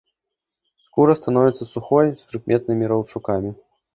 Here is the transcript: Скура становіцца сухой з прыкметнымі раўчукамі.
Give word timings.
Скура 0.85 1.13
становіцца 1.19 1.67
сухой 1.73 2.05
з 2.21 2.31
прыкметнымі 2.31 2.89
раўчукамі. 2.93 3.49